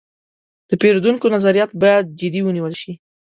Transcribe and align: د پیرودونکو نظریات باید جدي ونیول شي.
د 0.69 0.71
پیرودونکو 0.81 1.25
نظریات 1.35 1.71
باید 1.81 2.05
جدي 2.19 2.41
ونیول 2.43 2.73
شي. 2.81 2.93